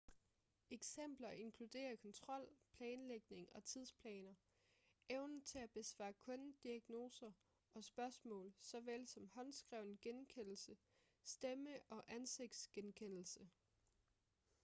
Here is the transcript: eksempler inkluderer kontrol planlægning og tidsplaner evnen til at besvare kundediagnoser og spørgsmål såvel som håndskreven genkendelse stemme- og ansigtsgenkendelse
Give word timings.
eksempler 0.71 1.31
inkluderer 1.31 1.95
kontrol 1.95 2.47
planlægning 2.73 3.47
og 3.55 3.63
tidsplaner 3.63 4.33
evnen 5.09 5.41
til 5.41 5.59
at 5.59 5.71
besvare 5.71 6.13
kundediagnoser 6.13 7.31
og 7.73 7.83
spørgsmål 7.83 8.53
såvel 8.59 9.07
som 9.07 9.27
håndskreven 9.33 9.97
genkendelse 10.01 10.77
stemme- 11.23 11.81
og 11.89 12.03
ansigtsgenkendelse 12.07 13.49